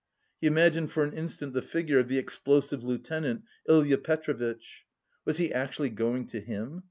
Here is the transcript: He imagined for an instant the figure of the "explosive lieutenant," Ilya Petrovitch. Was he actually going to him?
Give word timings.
He 0.39 0.47
imagined 0.47 0.89
for 0.91 1.03
an 1.03 1.13
instant 1.13 1.53
the 1.53 1.61
figure 1.61 1.99
of 1.99 2.07
the 2.07 2.17
"explosive 2.17 2.83
lieutenant," 2.83 3.43
Ilya 3.69 3.99
Petrovitch. 3.99 4.87
Was 5.25 5.37
he 5.37 5.53
actually 5.53 5.91
going 5.91 6.25
to 6.29 6.39
him? 6.39 6.79